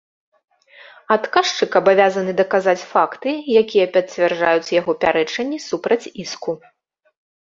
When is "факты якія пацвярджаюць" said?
2.93-4.73